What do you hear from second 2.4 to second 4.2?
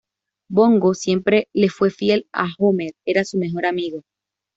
Homer, era su mejor amigo.